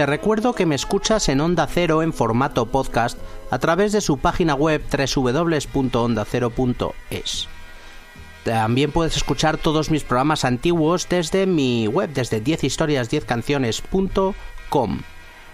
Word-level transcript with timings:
Te 0.00 0.06
recuerdo 0.06 0.54
que 0.54 0.64
me 0.64 0.76
escuchas 0.76 1.28
en 1.28 1.42
Onda 1.42 1.66
Cero 1.66 2.02
en 2.02 2.14
formato 2.14 2.64
podcast 2.64 3.18
a 3.50 3.58
través 3.58 3.92
de 3.92 4.00
su 4.00 4.16
página 4.16 4.54
web 4.54 4.82
www.ondacero.es. 4.90 7.48
También 8.42 8.92
puedes 8.92 9.18
escuchar 9.18 9.58
todos 9.58 9.90
mis 9.90 10.02
programas 10.02 10.46
antiguos 10.46 11.06
desde 11.10 11.44
mi 11.44 11.86
web, 11.86 12.08
desde 12.14 12.42
10historias10canciones.com. 12.42 15.02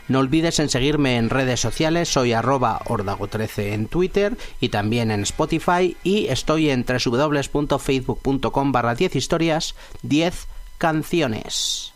No 0.07 0.19
olvides 0.21 0.61
en 0.61 0.69
seguirme 0.69 1.17
en 1.17 1.29
redes 1.29 1.59
sociales, 1.59 2.09
soy 2.09 2.33
arroba 2.33 2.79
ordago13 2.85 3.73
en 3.73 3.89
Twitter 3.89 4.39
y 4.61 4.69
también 4.69 5.11
en 5.11 5.23
Spotify 5.23 5.97
y 6.05 6.29
estoy 6.29 6.71
en 6.71 6.87
www.facebook.com 6.87 8.71
barra 8.71 8.95
10 8.95 9.17
historias 9.17 9.75
10 10.03 10.47
canciones. 10.79 11.93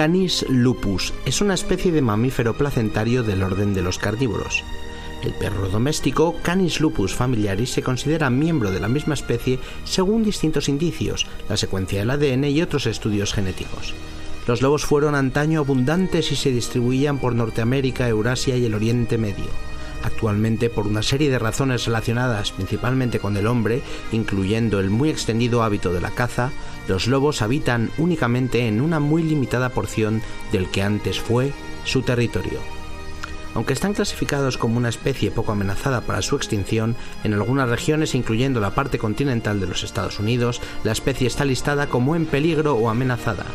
Canis 0.00 0.46
lupus, 0.48 1.12
es 1.26 1.42
una 1.42 1.52
especie 1.52 1.92
de 1.92 2.00
mamífero 2.00 2.54
placentario 2.54 3.22
del 3.22 3.42
orden 3.42 3.74
de 3.74 3.82
los 3.82 3.98
carnívoros. 3.98 4.64
El 5.22 5.34
perro 5.34 5.68
doméstico, 5.68 6.36
Canis 6.40 6.80
lupus 6.80 7.14
familiaris, 7.14 7.68
se 7.68 7.82
considera 7.82 8.30
miembro 8.30 8.70
de 8.70 8.80
la 8.80 8.88
misma 8.88 9.12
especie 9.12 9.58
según 9.84 10.24
distintos 10.24 10.70
indicios, 10.70 11.26
la 11.50 11.58
secuencia 11.58 11.98
del 11.98 12.08
ADN 12.08 12.44
y 12.44 12.62
otros 12.62 12.86
estudios 12.86 13.34
genéticos. 13.34 13.92
Los 14.46 14.62
lobos 14.62 14.86
fueron 14.86 15.14
antaño 15.14 15.60
abundantes 15.60 16.32
y 16.32 16.36
se 16.36 16.50
distribuían 16.50 17.18
por 17.18 17.34
Norteamérica, 17.34 18.08
Eurasia 18.08 18.56
y 18.56 18.64
el 18.64 18.72
Oriente 18.72 19.18
Medio. 19.18 19.50
Actualmente, 20.02 20.70
por 20.70 20.86
una 20.86 21.02
serie 21.02 21.28
de 21.28 21.38
razones 21.38 21.84
relacionadas 21.84 22.52
principalmente 22.52 23.18
con 23.18 23.36
el 23.36 23.46
hombre, 23.46 23.82
incluyendo 24.12 24.80
el 24.80 24.88
muy 24.88 25.10
extendido 25.10 25.62
hábito 25.62 25.92
de 25.92 26.00
la 26.00 26.10
caza, 26.10 26.52
los 26.90 27.06
lobos 27.06 27.40
habitan 27.40 27.88
únicamente 27.98 28.66
en 28.66 28.80
una 28.80 28.98
muy 28.98 29.22
limitada 29.22 29.68
porción 29.68 30.22
del 30.50 30.68
que 30.70 30.82
antes 30.82 31.20
fue 31.20 31.52
su 31.84 32.02
territorio. 32.02 32.58
Aunque 33.54 33.74
están 33.74 33.94
clasificados 33.94 34.58
como 34.58 34.76
una 34.76 34.88
especie 34.88 35.30
poco 35.30 35.52
amenazada 35.52 36.00
para 36.00 36.20
su 36.20 36.34
extinción, 36.34 36.96
en 37.22 37.32
algunas 37.32 37.68
regiones, 37.68 38.16
incluyendo 38.16 38.58
la 38.58 38.74
parte 38.74 38.98
continental 38.98 39.60
de 39.60 39.68
los 39.68 39.84
Estados 39.84 40.18
Unidos, 40.18 40.60
la 40.82 40.90
especie 40.90 41.28
está 41.28 41.44
listada 41.44 41.86
como 41.86 42.16
en 42.16 42.26
peligro 42.26 42.74
o 42.74 42.90
amenazada. 42.90 43.46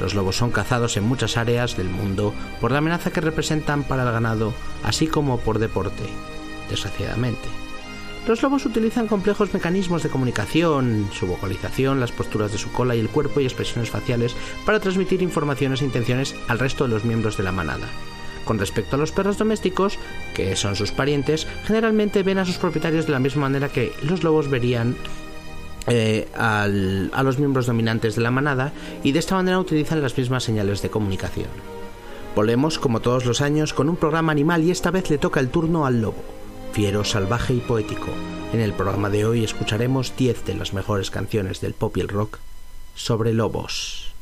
Los 0.00 0.14
lobos 0.16 0.34
son 0.34 0.50
cazados 0.50 0.96
en 0.96 1.04
muchas 1.04 1.36
áreas 1.36 1.76
del 1.76 1.90
mundo 1.90 2.34
por 2.60 2.72
la 2.72 2.78
amenaza 2.78 3.12
que 3.12 3.20
representan 3.20 3.84
para 3.84 4.02
el 4.02 4.10
ganado, 4.10 4.52
así 4.82 5.06
como 5.06 5.38
por 5.38 5.60
deporte, 5.60 6.02
desgraciadamente. 6.68 7.69
Los 8.26 8.42
lobos 8.42 8.66
utilizan 8.66 9.06
complejos 9.06 9.52
mecanismos 9.54 10.02
de 10.02 10.10
comunicación, 10.10 11.08
su 11.12 11.26
vocalización, 11.26 12.00
las 12.00 12.12
posturas 12.12 12.52
de 12.52 12.58
su 12.58 12.70
cola 12.70 12.94
y 12.94 13.00
el 13.00 13.08
cuerpo 13.08 13.40
y 13.40 13.44
expresiones 13.44 13.90
faciales 13.90 14.36
para 14.66 14.78
transmitir 14.78 15.22
informaciones 15.22 15.80
e 15.80 15.86
intenciones 15.86 16.34
al 16.46 16.58
resto 16.58 16.84
de 16.84 16.90
los 16.90 17.04
miembros 17.04 17.36
de 17.36 17.44
la 17.44 17.52
manada. 17.52 17.88
Con 18.44 18.58
respecto 18.58 18.96
a 18.96 18.98
los 18.98 19.12
perros 19.12 19.38
domésticos, 19.38 19.98
que 20.34 20.54
son 20.56 20.76
sus 20.76 20.92
parientes, 20.92 21.46
generalmente 21.64 22.22
ven 22.22 22.38
a 22.38 22.44
sus 22.44 22.58
propietarios 22.58 23.06
de 23.06 23.12
la 23.12 23.18
misma 23.18 23.42
manera 23.42 23.68
que 23.68 23.92
los 24.02 24.22
lobos 24.22 24.48
verían 24.48 24.96
eh, 25.86 26.28
a 26.34 26.66
los 26.68 27.38
miembros 27.38 27.66
dominantes 27.66 28.16
de 28.16 28.22
la 28.22 28.30
manada 28.30 28.72
y 29.02 29.12
de 29.12 29.18
esta 29.18 29.34
manera 29.34 29.58
utilizan 29.58 30.02
las 30.02 30.16
mismas 30.16 30.44
señales 30.44 30.82
de 30.82 30.90
comunicación. 30.90 31.48
Volvemos, 32.36 32.78
como 32.78 33.00
todos 33.00 33.24
los 33.24 33.40
años, 33.40 33.74
con 33.74 33.88
un 33.88 33.96
programa 33.96 34.32
animal 34.32 34.62
y 34.62 34.70
esta 34.70 34.90
vez 34.90 35.10
le 35.10 35.18
toca 35.18 35.40
el 35.40 35.48
turno 35.48 35.84
al 35.84 36.00
lobo, 36.00 36.22
fiero, 36.72 37.04
salvaje 37.04 37.54
y 37.54 37.60
poético. 37.60 38.08
En 38.52 38.60
el 38.60 38.72
programa 38.72 39.10
de 39.10 39.24
hoy 39.24 39.44
escucharemos 39.44 40.16
10 40.16 40.44
de 40.44 40.54
las 40.54 40.72
mejores 40.72 41.10
canciones 41.10 41.60
del 41.60 41.74
pop 41.74 41.96
y 41.96 42.00
el 42.00 42.08
rock 42.08 42.38
sobre 42.94 43.32
lobos. 43.32 44.12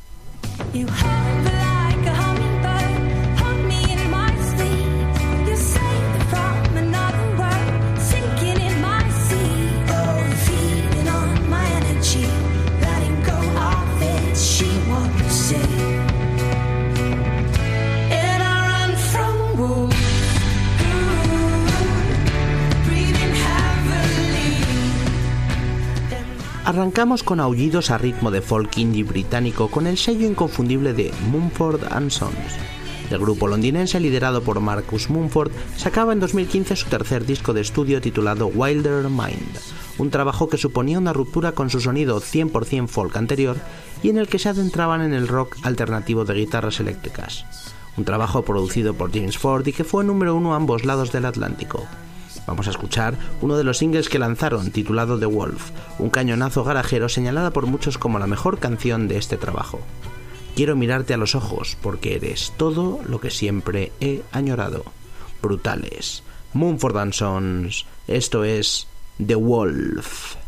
Arrancamos 26.69 27.23
con 27.23 27.39
aullidos 27.39 27.89
a 27.89 27.97
ritmo 27.97 28.29
de 28.29 28.43
folk 28.43 28.77
indie 28.77 29.03
británico 29.03 29.71
con 29.71 29.87
el 29.87 29.97
sello 29.97 30.27
inconfundible 30.27 30.93
de 30.93 31.11
Mumford 31.31 31.81
Sons. 32.11 32.35
El 33.09 33.17
grupo 33.17 33.47
londinense 33.47 33.99
liderado 33.99 34.43
por 34.43 34.59
Marcus 34.59 35.09
Mumford 35.09 35.51
sacaba 35.77 36.13
en 36.13 36.19
2015 36.19 36.75
su 36.75 36.87
tercer 36.87 37.25
disco 37.25 37.53
de 37.53 37.61
estudio 37.61 38.01
titulado 38.01 38.45
Wilder 38.45 39.09
Mind, 39.09 39.57
un 39.97 40.11
trabajo 40.11 40.47
que 40.47 40.59
suponía 40.59 40.99
una 40.99 41.11
ruptura 41.11 41.53
con 41.53 41.71
su 41.71 41.81
sonido 41.81 42.21
100% 42.21 42.87
folk 42.87 43.17
anterior 43.17 43.57
y 44.03 44.11
en 44.11 44.19
el 44.19 44.27
que 44.27 44.37
se 44.37 44.49
adentraban 44.49 45.01
en 45.01 45.15
el 45.15 45.27
rock 45.27 45.57
alternativo 45.63 46.23
de 46.23 46.35
guitarras 46.35 46.79
eléctricas. 46.79 47.45
Un 47.97 48.05
trabajo 48.05 48.43
producido 48.43 48.93
por 48.93 49.11
James 49.11 49.39
Ford 49.39 49.65
y 49.65 49.73
que 49.73 49.83
fue 49.83 50.03
número 50.03 50.35
uno 50.35 50.53
a 50.53 50.57
ambos 50.57 50.85
lados 50.85 51.11
del 51.11 51.25
Atlántico. 51.25 51.87
Vamos 52.49 52.65
a 52.65 52.71
escuchar 52.71 53.13
uno 53.41 53.57
de 53.57 53.63
los 53.63 53.77
singles 53.77 54.09
que 54.09 54.17
lanzaron, 54.17 54.71
titulado 54.71 55.19
The 55.19 55.27
Wolf, 55.27 55.69
un 55.99 56.09
cañonazo 56.09 56.63
garajero 56.63 57.07
señalada 57.07 57.51
por 57.51 57.67
muchos 57.67 57.99
como 57.99 58.17
la 58.17 58.25
mejor 58.25 58.57
canción 58.57 59.07
de 59.07 59.17
este 59.17 59.37
trabajo. 59.37 59.81
Quiero 60.55 60.75
mirarte 60.75 61.13
a 61.13 61.17
los 61.17 61.35
ojos 61.35 61.77
porque 61.79 62.15
eres 62.15 62.51
todo 62.57 63.01
lo 63.07 63.21
que 63.21 63.29
siempre 63.29 63.91
he 64.01 64.23
añorado. 64.31 64.83
Brutales. 65.43 66.23
Mumford 66.53 66.97
and 66.97 67.13
Sons. 67.13 67.85
Esto 68.07 68.43
es 68.43 68.87
The 69.23 69.35
Wolf. 69.35 70.38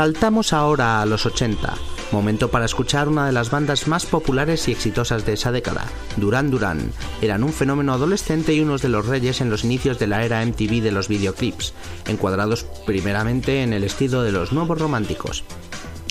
Saltamos 0.00 0.54
ahora 0.54 1.02
a 1.02 1.04
los 1.04 1.26
80, 1.26 1.74
momento 2.10 2.50
para 2.50 2.64
escuchar 2.64 3.06
una 3.06 3.26
de 3.26 3.32
las 3.32 3.50
bandas 3.50 3.86
más 3.86 4.06
populares 4.06 4.66
y 4.66 4.72
exitosas 4.72 5.26
de 5.26 5.34
esa 5.34 5.52
década, 5.52 5.84
Duran 6.16 6.50
Duran. 6.50 6.90
Eran 7.20 7.44
un 7.44 7.52
fenómeno 7.52 7.92
adolescente 7.92 8.54
y 8.54 8.60
unos 8.60 8.80
de 8.80 8.88
los 8.88 9.04
reyes 9.04 9.42
en 9.42 9.50
los 9.50 9.62
inicios 9.62 9.98
de 9.98 10.06
la 10.06 10.24
era 10.24 10.42
MTV 10.42 10.80
de 10.80 10.90
los 10.90 11.08
videoclips, 11.08 11.74
encuadrados 12.08 12.64
primeramente 12.86 13.62
en 13.62 13.74
el 13.74 13.84
estilo 13.84 14.22
de 14.22 14.32
los 14.32 14.52
nuevos 14.52 14.78
románticos. 14.78 15.44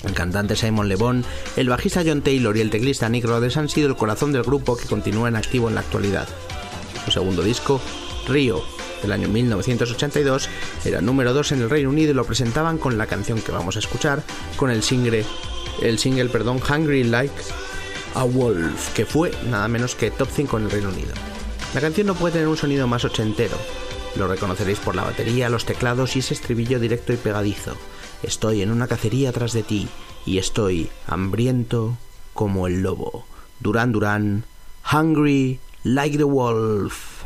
El 0.04 0.12
cantante 0.12 0.54
Simon 0.54 0.88
Le 0.88 0.94
Bon, 0.94 1.24
el 1.56 1.68
bajista 1.68 2.04
John 2.06 2.22
Taylor 2.22 2.56
y 2.56 2.60
el 2.60 2.70
teclista 2.70 3.08
Nick 3.08 3.24
Rhodes 3.24 3.56
han 3.56 3.68
sido 3.68 3.88
el 3.88 3.96
corazón 3.96 4.30
del 4.30 4.44
grupo 4.44 4.76
que 4.76 4.86
continúa 4.86 5.28
en 5.28 5.34
activo 5.34 5.68
en 5.68 5.74
la 5.74 5.80
actualidad. 5.80 6.28
Su 7.06 7.10
segundo 7.10 7.42
disco, 7.42 7.80
Rio, 8.28 8.62
del 9.02 9.12
año 9.12 9.28
1982, 9.28 10.48
era 10.84 11.00
número 11.00 11.32
2 11.32 11.52
en 11.52 11.62
el 11.62 11.70
Reino 11.70 11.90
Unido 11.90 12.10
y 12.10 12.14
lo 12.14 12.24
presentaban 12.24 12.78
con 12.78 12.98
la 12.98 13.06
canción 13.06 13.40
que 13.40 13.52
vamos 13.52 13.76
a 13.76 13.80
escuchar, 13.80 14.22
con 14.56 14.70
el 14.70 14.82
single, 14.82 15.24
el 15.82 15.98
single 15.98 16.28
perdón, 16.28 16.60
Hungry 16.60 17.04
Like 17.04 17.34
a 18.14 18.24
Wolf, 18.24 18.92
que 18.94 19.06
fue 19.06 19.32
nada 19.48 19.68
menos 19.68 19.94
que 19.94 20.10
top 20.10 20.28
5 20.32 20.58
en 20.58 20.64
el 20.64 20.70
Reino 20.70 20.88
Unido. 20.88 21.12
La 21.74 21.80
canción 21.80 22.06
no 22.06 22.14
puede 22.14 22.32
tener 22.32 22.48
un 22.48 22.56
sonido 22.56 22.86
más 22.86 23.04
ochentero. 23.04 23.56
Lo 24.16 24.26
reconoceréis 24.26 24.80
por 24.80 24.96
la 24.96 25.04
batería, 25.04 25.48
los 25.48 25.64
teclados 25.64 26.16
y 26.16 26.18
ese 26.18 26.34
estribillo 26.34 26.80
directo 26.80 27.12
y 27.12 27.16
pegadizo. 27.16 27.76
Estoy 28.22 28.62
en 28.62 28.72
una 28.72 28.88
cacería 28.88 29.32
tras 29.32 29.52
de 29.52 29.62
ti 29.62 29.88
y 30.26 30.38
estoy 30.38 30.90
hambriento 31.06 31.96
como 32.34 32.66
el 32.66 32.82
lobo. 32.82 33.24
Duran 33.60 33.92
Duran, 33.92 34.44
Hungry 34.92 35.60
like 35.84 36.18
the 36.18 36.24
wolf. 36.24 37.22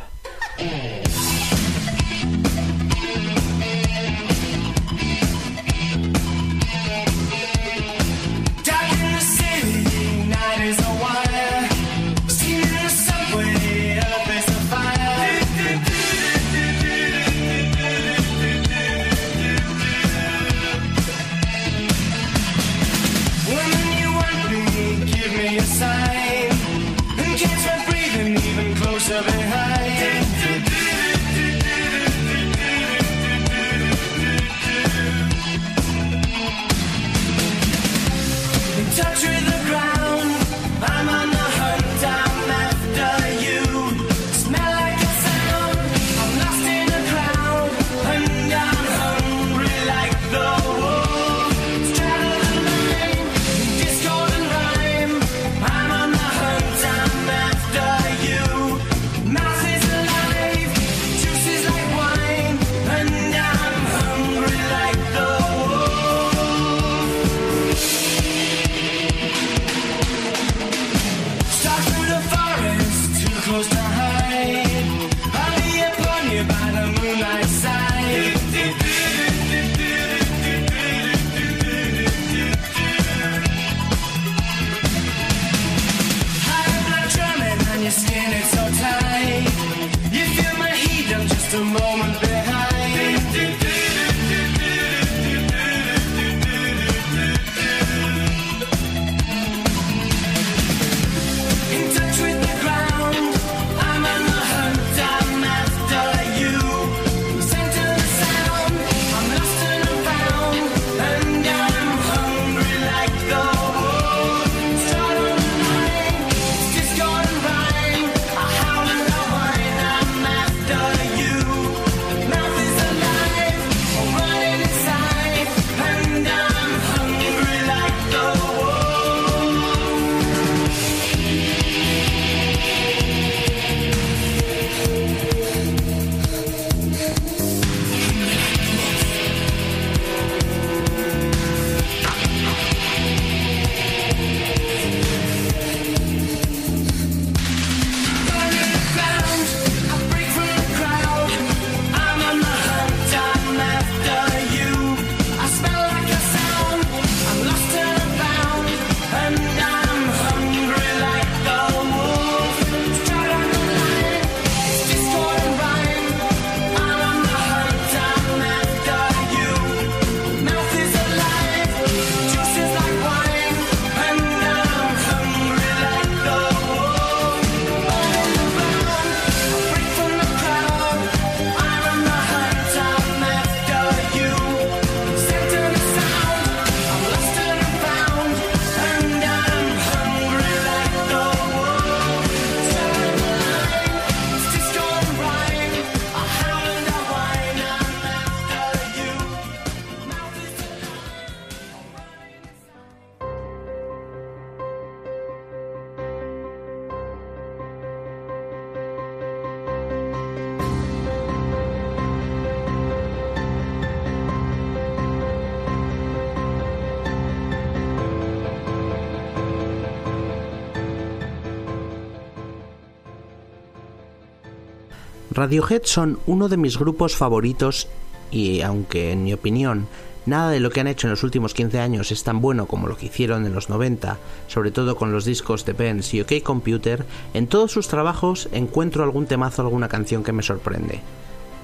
Radiohead 225.35 225.81
son 225.83 226.17
uno 226.27 226.47
de 226.47 226.55
mis 226.55 226.79
grupos 226.79 227.17
favoritos 227.17 227.89
y 228.31 228.61
aunque 228.61 229.11
en 229.11 229.25
mi 229.25 229.33
opinión 229.33 229.85
nada 230.25 230.49
de 230.49 230.61
lo 230.61 230.69
que 230.69 230.79
han 230.79 230.87
hecho 230.87 231.07
en 231.07 231.11
los 231.11 231.23
últimos 231.23 231.53
15 231.53 231.77
años 231.77 232.13
es 232.13 232.23
tan 232.23 232.39
bueno 232.39 232.67
como 232.67 232.87
lo 232.87 232.95
que 232.95 233.07
hicieron 233.07 233.45
en 233.45 233.53
los 233.53 233.69
90, 233.69 234.17
sobre 234.47 234.71
todo 234.71 234.95
con 234.95 235.11
los 235.11 235.25
discos 235.25 235.65
de 235.65 235.73
Benz 235.73 236.13
y 236.13 236.21
OK 236.21 236.41
Computer, 236.41 237.05
en 237.33 237.47
todos 237.47 237.73
sus 237.73 237.89
trabajos 237.89 238.47
encuentro 238.53 239.03
algún 239.03 239.25
temazo, 239.25 239.61
alguna 239.61 239.89
canción 239.89 240.23
que 240.23 240.31
me 240.31 240.41
sorprende. 240.41 241.01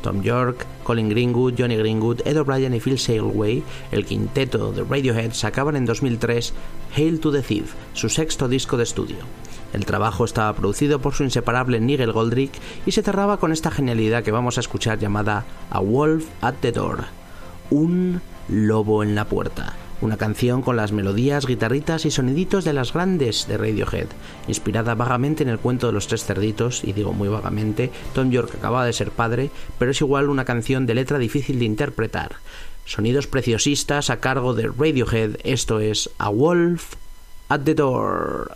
Tom 0.03 0.21
York, 0.21 0.65
Colin 0.83 1.07
Greenwood, 1.07 1.53
Johnny 1.57 1.77
Greenwood, 1.77 2.21
Ed 2.25 2.37
O'Brien 2.41 2.73
y 2.73 2.81
Phil 2.81 2.99
Sailway, 2.99 3.63
el 3.93 4.05
quinteto 4.05 4.73
de 4.73 4.83
Radiohead, 4.83 5.31
sacaban 5.31 5.77
en 5.77 5.85
2003 5.85 6.53
Hail 6.97 7.21
to 7.21 7.31
the 7.31 7.41
Thief, 7.41 7.73
su 7.93 8.09
sexto 8.09 8.49
disco 8.49 8.75
de 8.75 8.83
estudio. 8.83 9.17
El 9.73 9.85
trabajo 9.85 10.25
estaba 10.25 10.53
producido 10.53 10.99
por 10.99 11.13
su 11.13 11.23
inseparable 11.23 11.79
Nigel 11.79 12.11
Goldrick 12.11 12.51
y 12.85 12.91
se 12.91 13.03
cerraba 13.03 13.37
con 13.37 13.51
esta 13.51 13.71
genialidad 13.71 14.23
que 14.23 14.31
vamos 14.31 14.57
a 14.57 14.61
escuchar 14.61 14.99
llamada 14.99 15.45
A 15.69 15.79
Wolf 15.79 16.25
at 16.41 16.55
the 16.61 16.71
Door, 16.71 17.05
un 17.69 18.21
lobo 18.49 19.01
en 19.01 19.15
la 19.15 19.25
puerta, 19.25 19.73
una 20.01 20.17
canción 20.17 20.61
con 20.61 20.75
las 20.75 20.91
melodías, 20.91 21.45
guitarritas 21.45 22.05
y 22.05 22.11
soniditos 22.11 22.65
de 22.65 22.73
las 22.73 22.91
grandes 22.91 23.47
de 23.47 23.57
Radiohead, 23.57 24.07
inspirada 24.47 24.95
vagamente 24.95 25.43
en 25.43 25.49
el 25.49 25.59
cuento 25.59 25.87
de 25.87 25.93
los 25.93 26.07
tres 26.07 26.25
cerditos, 26.25 26.83
y 26.83 26.93
digo 26.93 27.13
muy 27.13 27.29
vagamente, 27.29 27.91
Tom 28.13 28.31
York 28.31 28.55
acaba 28.55 28.85
de 28.85 28.93
ser 28.93 29.11
padre, 29.11 29.51
pero 29.79 29.91
es 29.91 30.01
igual 30.01 30.29
una 30.29 30.45
canción 30.45 30.85
de 30.85 30.95
letra 30.95 31.17
difícil 31.17 31.59
de 31.59 31.65
interpretar. 31.65 32.35
Sonidos 32.83 33.27
preciosistas 33.27 34.09
a 34.09 34.19
cargo 34.19 34.53
de 34.53 34.67
Radiohead, 34.67 35.37
esto 35.43 35.79
es 35.79 36.09
A 36.17 36.29
Wolf 36.29 36.95
at 37.51 37.65
the 37.65 37.73
door. 37.73 38.47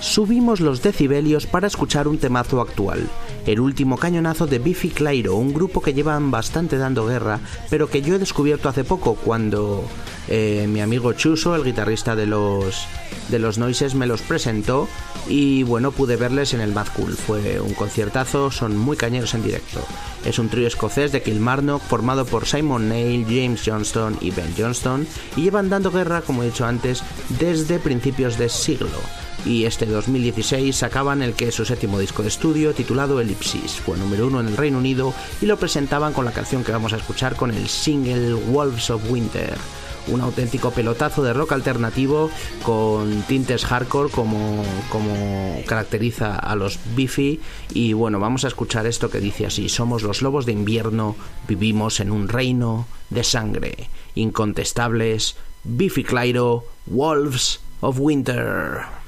Subimos 0.00 0.60
los 0.60 0.82
decibelios 0.82 1.46
para 1.46 1.66
escuchar 1.66 2.08
un 2.08 2.18
temazo 2.18 2.60
actual 2.60 3.08
el 3.46 3.60
último 3.60 3.96
cañonazo 3.96 4.46
de 4.46 4.58
Biffy 4.58 4.90
Clyro, 4.90 5.36
un 5.36 5.54
grupo 5.54 5.80
que 5.80 5.94
llevan 5.94 6.30
bastante 6.30 6.78
dando 6.78 7.06
guerra, 7.06 7.40
pero 7.70 7.88
que 7.88 8.02
yo 8.02 8.16
he 8.16 8.18
descubierto 8.18 8.68
hace 8.68 8.84
poco 8.84 9.14
cuando 9.14 9.84
eh, 10.28 10.66
mi 10.68 10.80
amigo 10.80 11.12
Chuso, 11.12 11.54
el 11.54 11.64
guitarrista 11.64 12.16
de 12.16 12.26
los, 12.26 12.86
de 13.28 13.38
los 13.38 13.58
Noises, 13.58 13.94
me 13.94 14.06
los 14.06 14.22
presentó 14.22 14.88
y 15.28 15.62
bueno, 15.62 15.92
pude 15.92 16.16
verles 16.16 16.54
en 16.54 16.60
el 16.60 16.72
Mad 16.72 16.88
Cool. 16.94 17.14
Fue 17.14 17.60
un 17.60 17.74
conciertazo, 17.74 18.50
son 18.50 18.76
muy 18.76 18.96
cañeros 18.96 19.34
en 19.34 19.44
directo. 19.44 19.80
Es 20.24 20.38
un 20.38 20.48
trío 20.48 20.66
escocés 20.66 21.12
de 21.12 21.22
Kilmarnock 21.22 21.82
formado 21.82 22.26
por 22.26 22.46
Simon 22.46 22.88
Neil, 22.88 23.24
James 23.24 23.62
Johnston 23.64 24.18
y 24.20 24.32
Ben 24.32 24.52
Johnston 24.58 25.06
y 25.36 25.42
llevan 25.42 25.68
dando 25.68 25.92
guerra, 25.92 26.22
como 26.22 26.42
he 26.42 26.46
dicho 26.46 26.66
antes, 26.66 27.02
desde 27.38 27.78
principios 27.78 28.38
de 28.38 28.48
siglo 28.48 28.88
este 29.46 29.86
2016 29.86 30.74
sacaban 30.74 31.22
el 31.22 31.34
que 31.34 31.48
es 31.48 31.54
su 31.54 31.64
séptimo 31.64 32.00
disco 32.00 32.22
de 32.22 32.28
estudio 32.28 32.74
titulado 32.74 33.20
Ellipsis. 33.20 33.76
Fue 33.76 33.96
número 33.96 34.26
uno 34.26 34.40
en 34.40 34.48
el 34.48 34.56
Reino 34.56 34.78
Unido 34.78 35.14
y 35.40 35.46
lo 35.46 35.56
presentaban 35.56 36.12
con 36.12 36.24
la 36.24 36.32
canción 36.32 36.64
que 36.64 36.72
vamos 36.72 36.92
a 36.92 36.96
escuchar 36.96 37.36
con 37.36 37.52
el 37.52 37.68
single 37.68 38.34
Wolves 38.34 38.90
of 38.90 39.08
Winter. 39.08 39.56
Un 40.08 40.20
auténtico 40.20 40.72
pelotazo 40.72 41.22
de 41.22 41.32
rock 41.32 41.52
alternativo 41.52 42.30
con 42.64 43.22
tintes 43.22 43.64
hardcore 43.64 44.10
como, 44.10 44.64
como 44.90 45.62
caracteriza 45.66 46.36
a 46.36 46.56
los 46.56 46.78
Biffy. 46.96 47.40
Y 47.72 47.92
bueno, 47.92 48.18
vamos 48.18 48.44
a 48.44 48.48
escuchar 48.48 48.86
esto 48.86 49.10
que 49.10 49.20
dice 49.20 49.46
así: 49.46 49.68
Somos 49.68 50.02
los 50.02 50.22
lobos 50.22 50.46
de 50.46 50.52
invierno, 50.52 51.16
vivimos 51.48 52.00
en 52.00 52.10
un 52.10 52.28
reino 52.28 52.86
de 53.10 53.24
sangre. 53.24 53.90
Incontestables, 54.14 55.36
Biffy 55.64 56.04
Clyro, 56.04 56.64
Wolves 56.86 57.60
of 57.80 57.98
Winter. 57.98 59.05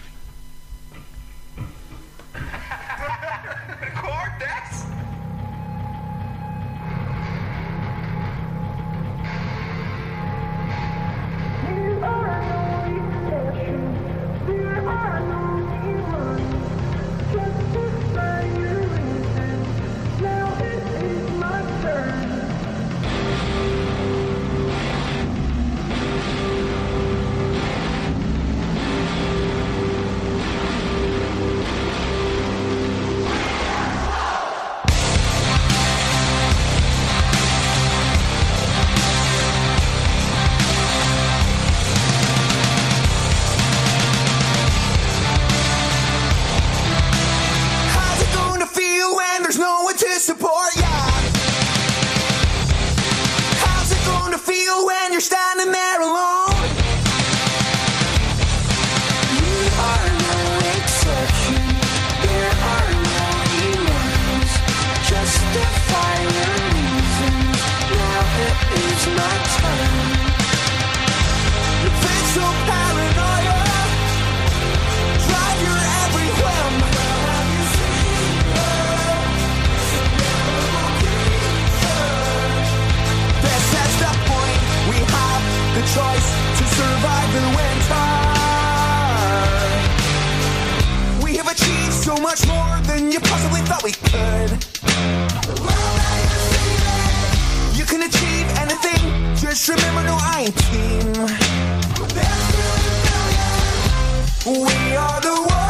We 93.89 93.95
could. 93.95 94.51
You 97.79 97.85
can 97.87 98.03
achieve 98.03 98.49
anything. 98.63 99.35
Just 99.35 99.67
remember, 99.69 100.03
no, 100.03 100.19
I 100.21 100.45
ain't 100.45 100.57
team. 100.69 101.13
We 104.45 104.97
are 104.97 105.21
the 105.23 105.37
wolves 105.39 105.68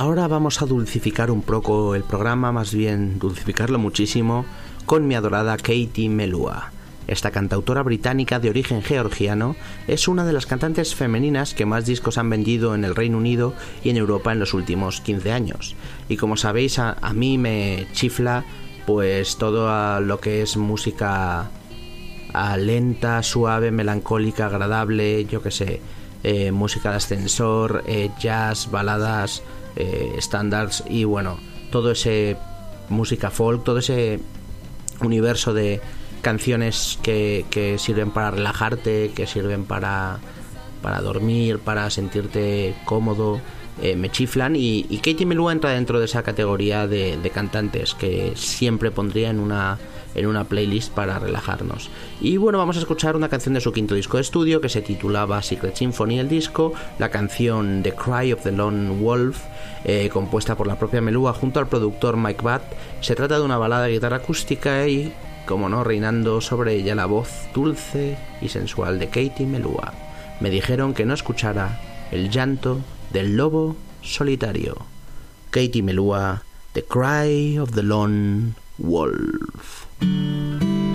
Ahora 0.00 0.28
vamos 0.28 0.62
a 0.62 0.64
dulcificar 0.64 1.30
un 1.30 1.42
poco 1.42 1.94
el 1.94 2.04
programa, 2.04 2.52
más 2.52 2.72
bien 2.72 3.18
dulcificarlo 3.18 3.78
muchísimo, 3.78 4.46
con 4.86 5.06
mi 5.06 5.14
adorada 5.14 5.58
Katie 5.58 6.08
Melua. 6.08 6.72
Esta 7.06 7.30
cantautora 7.30 7.82
británica 7.82 8.40
de 8.40 8.48
origen 8.48 8.80
georgiano 8.80 9.56
es 9.86 10.08
una 10.08 10.24
de 10.24 10.32
las 10.32 10.46
cantantes 10.46 10.94
femeninas 10.94 11.52
que 11.52 11.66
más 11.66 11.84
discos 11.84 12.16
han 12.16 12.30
vendido 12.30 12.74
en 12.74 12.86
el 12.86 12.96
Reino 12.96 13.18
Unido 13.18 13.52
y 13.84 13.90
en 13.90 13.98
Europa 13.98 14.32
en 14.32 14.40
los 14.40 14.54
últimos 14.54 15.02
15 15.02 15.32
años. 15.32 15.76
Y 16.08 16.16
como 16.16 16.38
sabéis, 16.38 16.78
a, 16.78 16.96
mí 17.12 17.36
me 17.36 17.86
chifla 17.92 18.46
pues 18.86 19.36
todo 19.36 20.00
lo 20.00 20.18
que 20.18 20.40
es 20.40 20.56
música 20.56 21.50
lenta, 22.56 23.22
suave, 23.22 23.70
melancólica, 23.70 24.46
agradable, 24.46 25.26
yo 25.26 25.42
que 25.42 25.50
sé, 25.50 25.82
eh, 26.22 26.52
música 26.52 26.88
de 26.90 26.96
ascensor, 26.96 27.84
eh, 27.86 28.08
jazz, 28.18 28.70
baladas, 28.70 29.42
eh, 29.76 30.16
standards 30.18 30.84
y 30.88 31.04
bueno, 31.04 31.38
todo 31.70 31.92
ese 31.92 32.36
música 32.88 33.30
folk, 33.30 33.64
todo 33.64 33.78
ese 33.78 34.20
universo 35.00 35.54
de 35.54 35.80
canciones 36.22 36.98
que, 37.02 37.46
que 37.50 37.78
sirven 37.78 38.10
para 38.10 38.30
relajarte, 38.30 39.12
que 39.14 39.26
sirven 39.26 39.64
para, 39.64 40.18
para 40.82 41.00
dormir, 41.00 41.58
para 41.58 41.88
sentirte 41.90 42.74
cómodo, 42.84 43.40
eh, 43.82 43.96
me 43.96 44.10
chiflan. 44.10 44.56
Y, 44.56 44.86
y 44.88 44.98
Katie 44.98 45.26
Melua 45.26 45.52
entra 45.52 45.70
dentro 45.70 45.98
de 45.98 46.04
esa 46.04 46.22
categoría 46.22 46.86
de, 46.86 47.16
de 47.16 47.30
cantantes 47.30 47.94
que 47.94 48.32
siempre 48.36 48.90
pondría 48.90 49.30
en 49.30 49.40
una 49.40 49.78
en 50.14 50.26
una 50.26 50.44
playlist 50.44 50.92
para 50.92 51.18
relajarnos. 51.18 51.90
Y 52.20 52.36
bueno, 52.36 52.58
vamos 52.58 52.76
a 52.76 52.80
escuchar 52.80 53.16
una 53.16 53.28
canción 53.28 53.54
de 53.54 53.60
su 53.60 53.72
quinto 53.72 53.94
disco 53.94 54.16
de 54.16 54.22
estudio 54.22 54.60
que 54.60 54.68
se 54.68 54.82
titulaba 54.82 55.42
Secret 55.42 55.76
Symphony 55.76 56.18
el 56.18 56.28
disco, 56.28 56.72
la 56.98 57.10
canción 57.10 57.82
The 57.82 57.94
Cry 57.94 58.32
of 58.32 58.42
the 58.42 58.52
Lone 58.52 59.00
Wolf, 59.00 59.38
eh, 59.84 60.10
compuesta 60.12 60.56
por 60.56 60.66
la 60.66 60.78
propia 60.78 61.00
Melua 61.00 61.32
junto 61.32 61.60
al 61.60 61.68
productor 61.68 62.16
Mike 62.16 62.42
Batt. 62.42 62.62
Se 63.00 63.14
trata 63.14 63.38
de 63.38 63.44
una 63.44 63.58
balada 63.58 63.84
de 63.84 63.92
guitarra 63.92 64.16
acústica 64.16 64.86
y, 64.86 65.12
como 65.46 65.68
no, 65.68 65.84
reinando 65.84 66.40
sobre 66.40 66.74
ella 66.74 66.94
la 66.94 67.06
voz 67.06 67.30
dulce 67.54 68.18
y 68.40 68.48
sensual 68.48 68.98
de 68.98 69.06
Katie 69.06 69.46
Melua. 69.46 69.92
Me 70.40 70.50
dijeron 70.50 70.94
que 70.94 71.04
no 71.04 71.14
escuchara 71.14 71.80
el 72.10 72.30
llanto 72.30 72.80
del 73.12 73.36
lobo 73.36 73.76
solitario. 74.02 74.76
Katie 75.50 75.82
Melua, 75.82 76.42
The 76.72 76.84
Cry 76.84 77.58
of 77.58 77.72
the 77.72 77.82
Lone 77.82 78.54
Wolf. 78.78 79.89
Música 80.02 80.89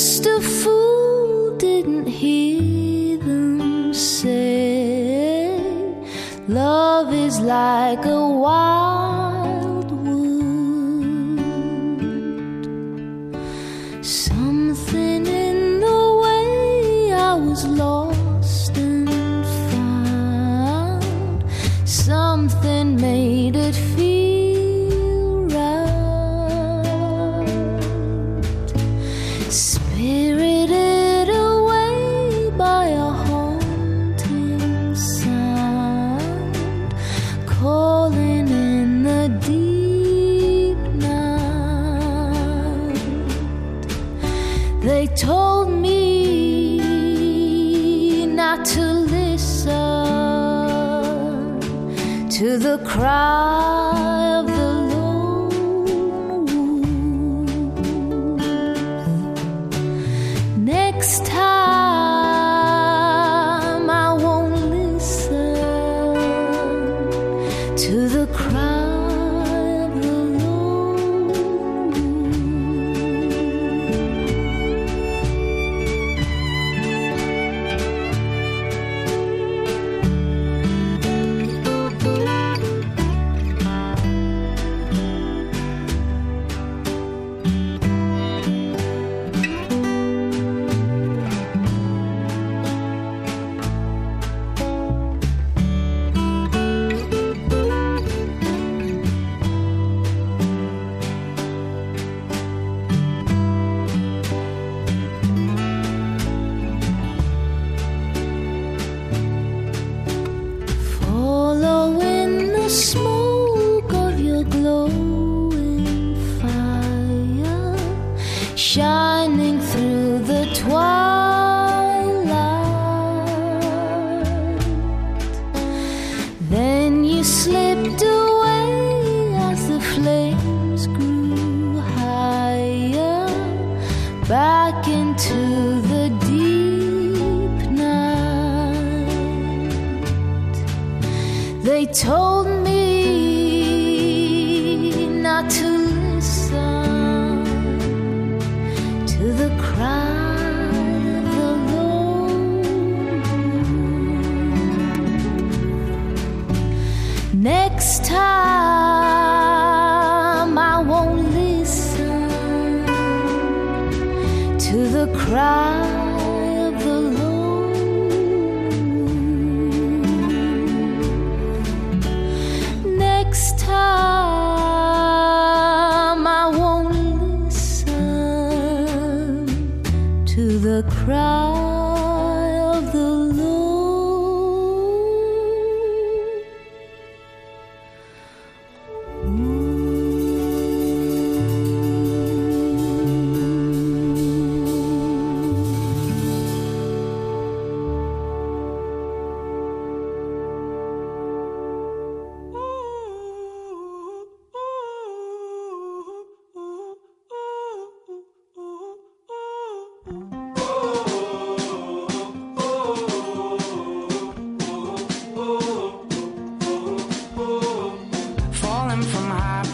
just 0.00 0.24
a 0.24 0.40
fool, 0.40 1.54
didn't 1.58 2.06
hear 2.06 3.18
them 3.18 3.92
say, 3.92 5.52
Love 6.48 7.12
is 7.12 7.38
like 7.40 8.06
a 8.06 8.28
wild 8.44 8.89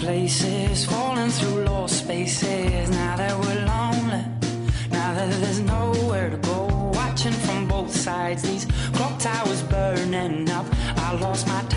places, 0.06 0.84
falling 0.84 1.30
through 1.30 1.64
lost 1.64 1.98
spaces. 2.04 2.90
Now 2.90 3.16
that 3.16 3.34
we're 3.38 3.64
lonely, 3.64 4.24
now 4.90 5.14
that 5.14 5.30
there's 5.40 5.60
nowhere 5.60 6.30
to 6.30 6.36
go, 6.36 6.90
watching 6.94 7.32
from 7.32 7.66
both 7.66 7.94
sides, 7.94 8.42
these 8.42 8.66
clock 8.94 9.18
towers 9.18 9.62
burning 9.64 10.50
up. 10.50 10.66
I 10.96 11.16
lost 11.20 11.46
my 11.46 11.62
time 11.62 11.75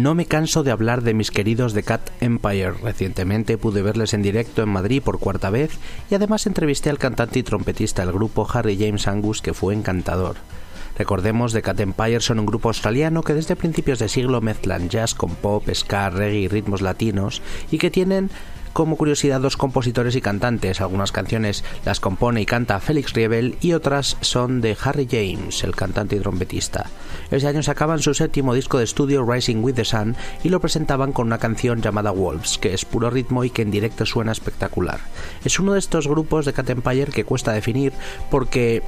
No 0.00 0.14
me 0.14 0.24
canso 0.24 0.62
de 0.62 0.70
hablar 0.70 1.02
de 1.02 1.12
mis 1.12 1.30
queridos 1.30 1.74
de 1.74 1.82
Cat 1.82 2.00
Empire. 2.22 2.72
Recientemente 2.82 3.58
pude 3.58 3.82
verles 3.82 4.14
en 4.14 4.22
directo 4.22 4.62
en 4.62 4.70
Madrid 4.70 5.02
por 5.02 5.18
cuarta 5.18 5.50
vez 5.50 5.72
y 6.10 6.14
además 6.14 6.46
entrevisté 6.46 6.88
al 6.88 6.96
cantante 6.96 7.38
y 7.38 7.42
trompetista 7.42 8.02
del 8.02 8.14
grupo 8.14 8.48
Harry 8.50 8.78
James 8.78 9.06
Angus 9.06 9.42
que 9.42 9.52
fue 9.52 9.74
encantador. 9.74 10.36
Recordemos, 10.96 11.52
The 11.52 11.60
Cat 11.60 11.80
Empire 11.80 12.20
son 12.20 12.38
un 12.38 12.46
grupo 12.46 12.70
australiano 12.70 13.22
que 13.22 13.34
desde 13.34 13.56
principios 13.56 13.98
de 13.98 14.08
siglo 14.08 14.40
mezclan 14.40 14.88
jazz 14.88 15.14
con 15.14 15.34
pop, 15.34 15.68
ska, 15.70 16.08
reggae 16.08 16.38
y 16.38 16.48
ritmos 16.48 16.80
latinos 16.80 17.42
y 17.70 17.76
que 17.76 17.90
tienen 17.90 18.30
como 18.72 18.96
curiosidad 18.96 19.40
dos 19.40 19.56
compositores 19.56 20.16
y 20.16 20.20
cantantes. 20.20 20.80
Algunas 20.80 21.12
canciones 21.12 21.64
las 21.84 22.00
compone 22.00 22.42
y 22.42 22.46
canta 22.46 22.80
Félix 22.80 23.12
Riebel 23.12 23.56
y 23.60 23.72
otras 23.72 24.16
son 24.20 24.60
de 24.60 24.76
Harry 24.82 25.08
James, 25.10 25.64
el 25.64 25.76
cantante 25.76 26.16
y 26.16 26.20
trompetista. 26.20 26.86
Ese 27.30 27.46
año 27.46 27.62
sacaban 27.62 28.00
su 28.00 28.14
séptimo 28.14 28.54
disco 28.54 28.78
de 28.78 28.84
estudio 28.84 29.24
Rising 29.24 29.62
with 29.62 29.74
the 29.74 29.84
Sun 29.84 30.16
y 30.42 30.48
lo 30.48 30.60
presentaban 30.60 31.12
con 31.12 31.26
una 31.26 31.38
canción 31.38 31.82
llamada 31.82 32.10
Wolves, 32.10 32.58
que 32.58 32.74
es 32.74 32.84
puro 32.84 33.10
ritmo 33.10 33.44
y 33.44 33.50
que 33.50 33.62
en 33.62 33.70
directo 33.70 34.06
suena 34.06 34.32
espectacular. 34.32 35.00
Es 35.44 35.58
uno 35.58 35.74
de 35.74 35.78
estos 35.78 36.08
grupos 36.08 36.46
de 36.46 36.52
Cat 36.52 36.70
Empire 36.70 37.12
que 37.12 37.24
cuesta 37.24 37.52
definir 37.52 37.92
porque 38.30 38.82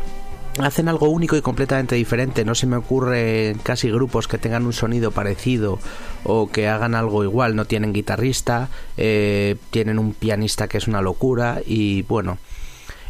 hacen 0.58 0.88
algo 0.88 1.08
único 1.08 1.36
y 1.36 1.42
completamente 1.42 1.94
diferente. 1.94 2.44
No 2.44 2.54
se 2.54 2.66
me 2.66 2.76
ocurre 2.76 3.56
casi 3.62 3.90
grupos 3.90 4.28
que 4.28 4.38
tengan 4.38 4.66
un 4.66 4.72
sonido 4.72 5.10
parecido 5.10 5.78
o 6.24 6.50
que 6.50 6.68
hagan 6.68 6.94
algo 6.94 7.24
igual. 7.24 7.56
No 7.56 7.64
tienen 7.64 7.92
guitarrista, 7.92 8.68
eh, 8.96 9.56
tienen 9.70 9.98
un 9.98 10.14
pianista 10.14 10.68
que 10.68 10.78
es 10.78 10.88
una 10.88 11.02
locura 11.02 11.60
y 11.64 12.02
bueno. 12.02 12.38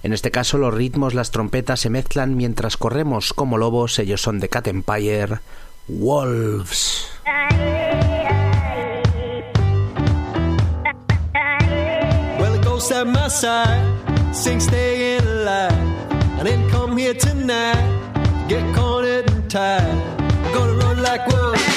En 0.02 0.12
este 0.12 0.32
caso 0.32 0.58
los 0.58 0.74
ritmos, 0.74 1.14
las 1.14 1.30
trompetas 1.30 1.78
se 1.78 1.88
mezclan 1.88 2.36
mientras 2.36 2.76
corremos 2.76 3.32
como 3.32 3.56
lobos. 3.56 4.00
Ellos 4.00 4.20
son 4.20 4.40
de 4.40 4.48
Cat 4.48 4.66
Empire, 4.66 5.38
Wolves. 5.86 7.06
Well, 12.40 12.60
I 16.42 16.44
didn't 16.44 16.70
come 16.70 16.96
here 16.96 17.14
tonight, 17.14 18.48
get 18.48 18.74
cornered 18.74 19.30
and 19.30 19.48
tied. 19.48 19.94
We're 20.42 20.52
gonna 20.52 20.72
run 20.72 21.00
like 21.00 21.24
wolves. 21.28 21.71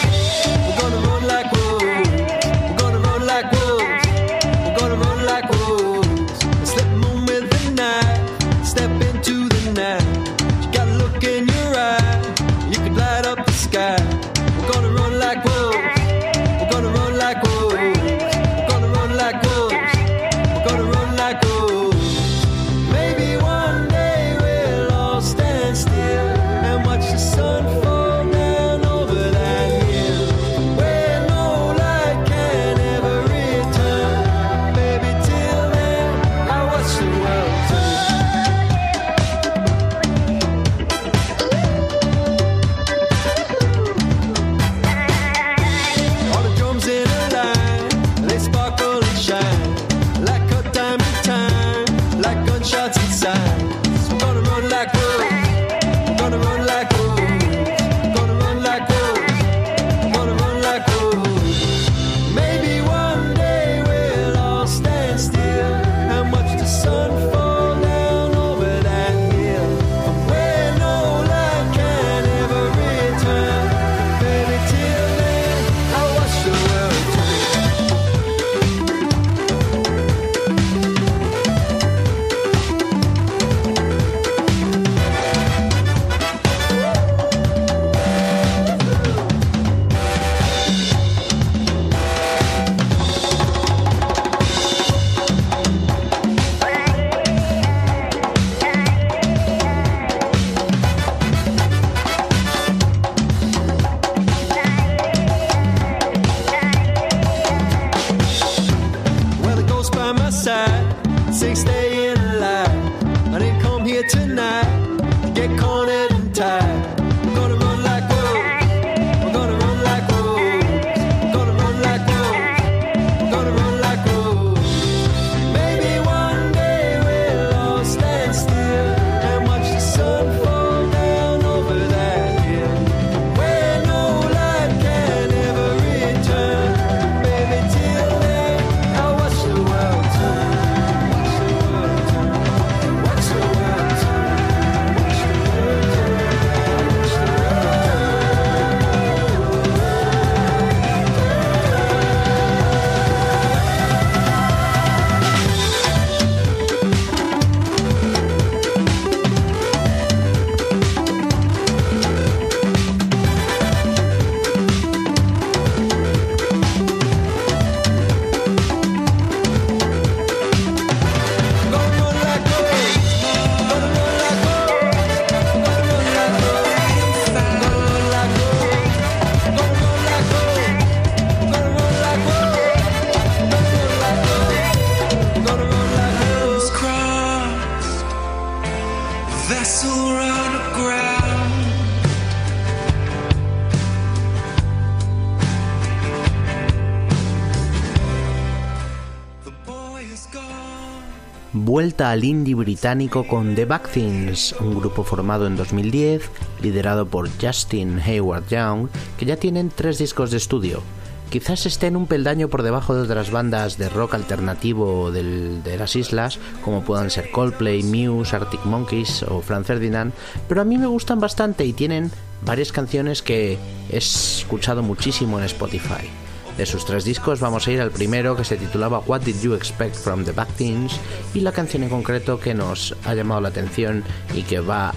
Vuelta 201.96 202.12
al 202.12 202.26
indie 202.26 202.56
británico 202.56 203.26
con 203.26 203.56
The 203.56 203.64
Back 203.64 203.90
Things, 203.90 204.54
un 204.60 204.78
grupo 204.82 205.06
formado 205.06 205.48
en 205.48 205.56
2010, 205.56 206.30
liderado 206.62 207.06
por 207.08 207.30
Justin 207.42 208.02
Hayward 208.02 208.50
Young, 208.50 208.90
que 209.18 209.24
ya 209.26 209.38
tienen 209.38 209.72
tres 209.74 209.98
discos 209.98 210.30
de 210.30 210.36
estudio. 210.36 210.82
Quizás 211.30 211.66
estén 211.66 211.96
un 211.96 212.06
peldaño 212.06 212.50
por 212.50 212.64
debajo 212.64 212.94
de 212.96 213.04
otras 213.04 213.32
bandas 213.32 213.78
de 213.78 213.88
rock 213.88 214.14
alternativo 214.16 215.10
del- 215.10 215.64
de 215.64 215.78
las 215.78 215.96
islas, 215.96 216.38
como 216.66 216.82
puedan 216.84 217.10
ser 217.10 217.32
Coldplay, 217.32 217.82
Muse, 217.84 218.36
Arctic 218.36 218.66
Monkeys 218.66 219.24
o 219.24 219.40
Franz 219.40 219.66
Ferdinand, 219.68 220.12
pero 220.50 220.60
a 220.60 220.66
mí 220.66 220.78
me 220.78 220.88
gustan 220.88 221.22
bastante 221.22 221.64
y 221.66 221.72
tienen 221.72 222.12
varias 222.46 222.74
canciones 222.74 223.22
que 223.22 223.58
he 223.90 223.98
escuchado 223.98 224.84
muchísimo 224.84 225.40
en 225.40 225.46
Spotify. 225.46 226.10
De 226.58 226.66
sus 226.66 226.86
tres 226.86 227.04
discos 227.04 227.42
vamos 227.42 227.68
a 227.68 227.72
ir 227.74 227.82
al 227.82 227.92
primero 227.92 228.38
que 228.38 228.46
se 228.46 228.56
titulaba 228.56 229.00
What 229.00 229.24
Did 229.24 229.42
You 229.42 229.56
Expect 229.56 229.94
from 229.96 230.24
the 230.24 230.32
Back 230.32 230.48
Things 230.56 230.94
y 231.36 231.42
la 231.42 231.52
canción 231.52 231.84
en 231.84 231.90
concreto 231.90 232.40
que 232.40 232.54
nos 232.54 232.96
ha 233.04 233.14
llamado 233.14 233.42
la 233.42 233.50
atención 233.50 234.04
y 234.34 234.44
que 234.44 234.62
va 234.62 234.94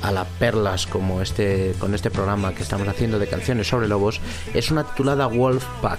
a 0.00 0.12
las 0.12 0.28
perlas 0.38 0.86
como 0.86 1.20
este 1.20 1.74
con 1.78 1.94
este 1.94 2.10
programa 2.10 2.54
que 2.54 2.62
estamos 2.62 2.86
haciendo 2.86 3.18
de 3.18 3.26
canciones 3.26 3.66
sobre 3.66 3.88
lobos 3.88 4.20
es 4.54 4.70
una 4.70 4.84
titulada 4.84 5.26
Wolf 5.26 5.64
Pack, 5.82 5.98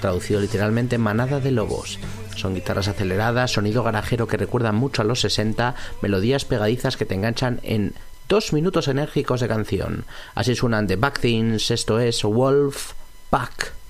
traducido 0.00 0.40
literalmente 0.40 0.96
manada 0.96 1.40
de 1.40 1.50
lobos. 1.50 1.98
Son 2.36 2.54
guitarras 2.54 2.86
aceleradas, 2.86 3.52
sonido 3.52 3.82
garajero 3.82 4.28
que 4.28 4.36
recuerda 4.36 4.70
mucho 4.70 5.02
a 5.02 5.04
los 5.04 5.20
60, 5.20 5.74
melodías 6.00 6.44
pegadizas 6.44 6.96
que 6.96 7.04
te 7.04 7.16
enganchan 7.16 7.58
en 7.64 7.94
dos 8.28 8.52
minutos 8.52 8.86
enérgicos 8.86 9.40
de 9.40 9.48
canción. 9.48 10.04
Así 10.36 10.54
suenan 10.54 10.86
The 10.86 10.96
Back 10.96 11.18
Things, 11.18 11.72
esto 11.72 11.98
es 11.98 12.22
Wolf 12.22 12.92
Pack. 13.30 13.83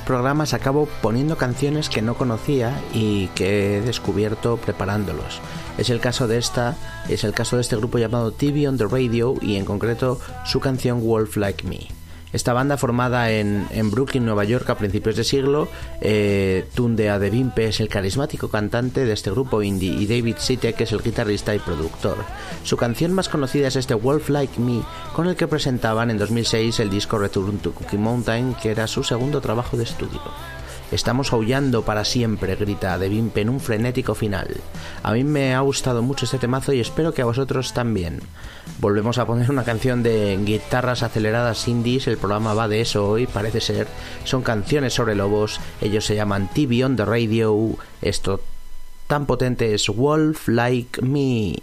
Programas 0.00 0.54
acabo 0.54 0.88
poniendo 1.02 1.36
canciones 1.36 1.88
que 1.88 2.02
no 2.02 2.14
conocía 2.14 2.72
y 2.92 3.28
que 3.28 3.78
he 3.78 3.80
descubierto 3.80 4.56
preparándolos. 4.56 5.40
Es 5.76 5.90
el 5.90 6.00
caso 6.00 6.26
de 6.26 6.38
esta, 6.38 6.76
es 7.08 7.24
el 7.24 7.32
caso 7.32 7.56
de 7.56 7.62
este 7.62 7.76
grupo 7.76 7.98
llamado 7.98 8.32
TV 8.32 8.68
on 8.68 8.78
the 8.78 8.86
Radio 8.86 9.34
y 9.40 9.56
en 9.56 9.64
concreto 9.64 10.20
su 10.44 10.60
canción 10.60 11.00
Wolf 11.02 11.36
Like 11.36 11.66
Me. 11.66 11.97
Esta 12.32 12.52
banda 12.52 12.76
formada 12.76 13.30
en, 13.30 13.66
en 13.70 13.90
Brooklyn, 13.90 14.24
Nueva 14.24 14.44
York 14.44 14.68
a 14.70 14.76
principios 14.76 15.16
de 15.16 15.24
siglo, 15.24 15.68
eh, 16.00 16.66
Tunde 16.74 17.08
Adebimpe 17.08 17.68
es 17.68 17.80
el 17.80 17.88
carismático 17.88 18.48
cantante 18.48 19.04
de 19.04 19.12
este 19.12 19.30
grupo 19.30 19.62
indie 19.62 19.92
y 19.92 20.06
David 20.06 20.36
Sitek 20.38 20.80
es 20.80 20.92
el 20.92 21.02
guitarrista 21.02 21.54
y 21.54 21.58
productor. 21.58 22.18
Su 22.64 22.76
canción 22.76 23.12
más 23.12 23.28
conocida 23.28 23.68
es 23.68 23.76
este 23.76 23.94
Wolf 23.94 24.28
Like 24.28 24.60
Me, 24.60 24.82
con 25.14 25.26
el 25.26 25.36
que 25.36 25.48
presentaban 25.48 26.10
en 26.10 26.18
2006 26.18 26.80
el 26.80 26.90
disco 26.90 27.18
Return 27.18 27.58
to 27.58 27.72
Cookie 27.72 27.98
Mountain, 27.98 28.54
que 28.54 28.70
era 28.70 28.86
su 28.86 29.02
segundo 29.02 29.40
trabajo 29.40 29.76
de 29.76 29.84
estudio. 29.84 30.20
Estamos 30.90 31.34
aullando 31.34 31.82
para 31.82 32.04
siempre, 32.04 32.56
grita 32.56 32.98
De 32.98 33.10
Vimpe 33.10 33.42
en 33.42 33.50
un 33.50 33.60
frenético 33.60 34.14
final. 34.14 34.48
A 35.02 35.12
mí 35.12 35.22
me 35.22 35.54
ha 35.54 35.60
gustado 35.60 36.02
mucho 36.02 36.24
este 36.24 36.38
temazo 36.38 36.72
y 36.72 36.80
espero 36.80 37.12
que 37.12 37.20
a 37.20 37.26
vosotros 37.26 37.74
también. 37.74 38.20
Volvemos 38.80 39.18
a 39.18 39.26
poner 39.26 39.50
una 39.50 39.64
canción 39.64 40.02
de 40.02 40.38
guitarras 40.42 41.02
aceleradas 41.02 41.68
indies, 41.68 42.06
el 42.06 42.16
programa 42.16 42.54
va 42.54 42.68
de 42.68 42.80
eso 42.80 43.06
hoy, 43.06 43.26
parece 43.26 43.60
ser. 43.60 43.86
Son 44.24 44.42
canciones 44.42 44.94
sobre 44.94 45.14
lobos, 45.14 45.60
ellos 45.82 46.06
se 46.06 46.14
llaman 46.14 46.48
TV 46.48 46.84
on 46.84 46.96
the 46.96 47.04
Radio. 47.04 47.76
Esto 48.00 48.40
tan 49.06 49.26
potente 49.26 49.74
es 49.74 49.88
Wolf 49.88 50.48
Like 50.48 51.02
Me. 51.02 51.56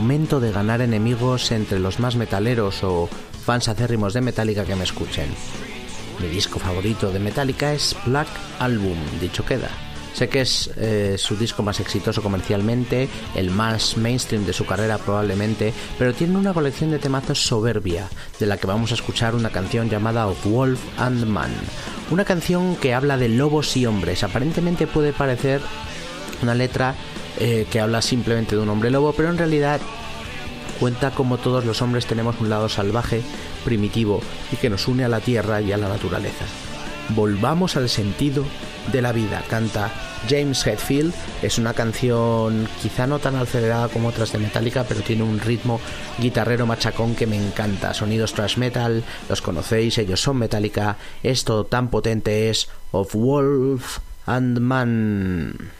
Momento 0.00 0.40
de 0.40 0.50
ganar 0.50 0.80
enemigos 0.80 1.52
entre 1.52 1.78
los 1.78 2.00
más 2.00 2.16
metaleros 2.16 2.82
o 2.84 3.06
fans 3.44 3.68
acérrimos 3.68 4.14
de 4.14 4.22
Metallica 4.22 4.64
que 4.64 4.74
me 4.74 4.84
escuchen. 4.84 5.28
Mi 6.18 6.28
disco 6.28 6.58
favorito 6.58 7.10
de 7.12 7.18
Metallica 7.18 7.74
es 7.74 7.94
Black 8.06 8.28
Album, 8.60 8.96
dicho 9.20 9.44
queda. 9.44 9.68
Sé 10.14 10.30
que 10.30 10.40
es 10.40 10.70
eh, 10.78 11.16
su 11.18 11.36
disco 11.36 11.62
más 11.62 11.80
exitoso 11.80 12.22
comercialmente, 12.22 13.10
el 13.34 13.50
más 13.50 13.98
mainstream 13.98 14.46
de 14.46 14.54
su 14.54 14.64
carrera 14.64 14.96
probablemente, 14.96 15.74
pero 15.98 16.14
tiene 16.14 16.38
una 16.38 16.54
colección 16.54 16.90
de 16.92 16.98
temazos 16.98 17.44
soberbia, 17.44 18.08
de 18.38 18.46
la 18.46 18.56
que 18.56 18.66
vamos 18.66 18.92
a 18.92 18.94
escuchar 18.94 19.34
una 19.34 19.50
canción 19.50 19.90
llamada 19.90 20.28
Of 20.28 20.46
Wolf 20.46 20.80
and 20.96 21.26
Man. 21.26 21.52
Una 22.10 22.24
canción 22.24 22.74
que 22.76 22.94
habla 22.94 23.18
de 23.18 23.28
lobos 23.28 23.76
y 23.76 23.84
hombres. 23.84 24.24
Aparentemente 24.24 24.86
puede 24.86 25.12
parecer 25.12 25.60
una 26.42 26.54
letra 26.54 26.94
eh, 27.40 27.66
que 27.70 27.80
habla 27.80 28.02
simplemente 28.02 28.54
de 28.54 28.62
un 28.62 28.68
hombre 28.68 28.90
lobo, 28.90 29.12
pero 29.12 29.30
en 29.30 29.38
realidad 29.38 29.80
cuenta 30.78 31.10
como 31.10 31.38
todos 31.38 31.64
los 31.64 31.82
hombres 31.82 32.06
tenemos 32.06 32.40
un 32.40 32.50
lado 32.50 32.68
salvaje, 32.68 33.22
primitivo 33.64 34.20
y 34.52 34.56
que 34.56 34.70
nos 34.70 34.88
une 34.88 35.04
a 35.04 35.08
la 35.08 35.20
tierra 35.20 35.60
y 35.60 35.72
a 35.72 35.76
la 35.76 35.88
naturaleza. 35.88 36.44
Volvamos 37.10 37.76
al 37.76 37.88
sentido 37.88 38.44
de 38.92 39.02
la 39.02 39.12
vida, 39.12 39.42
canta 39.48 39.90
James 40.28 40.66
Hetfield. 40.66 41.14
Es 41.42 41.58
una 41.58 41.74
canción 41.74 42.68
quizá 42.82 43.06
no 43.06 43.18
tan 43.18 43.36
acelerada 43.36 43.88
como 43.88 44.08
otras 44.08 44.32
de 44.32 44.38
Metallica, 44.38 44.84
pero 44.84 45.00
tiene 45.00 45.22
un 45.22 45.40
ritmo 45.40 45.80
guitarrero 46.18 46.66
machacón 46.66 47.14
que 47.14 47.26
me 47.26 47.36
encanta. 47.36 47.94
Sonidos 47.94 48.32
thrash 48.32 48.56
metal, 48.58 49.02
los 49.28 49.42
conocéis, 49.42 49.98
ellos 49.98 50.20
son 50.20 50.38
Metallica. 50.38 50.96
Esto 51.22 51.64
tan 51.64 51.88
potente 51.88 52.50
es 52.50 52.68
Of 52.92 53.14
Wolf 53.14 53.98
and 54.26 54.60
Man. 54.60 55.70